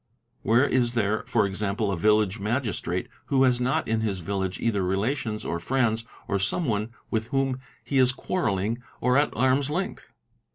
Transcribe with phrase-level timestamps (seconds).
[0.41, 4.81] Where is there, for example, a Village Magistrate who— has not in his village either
[4.83, 10.09] relations or friends or someone with whom he is quarrelling or at arm's length?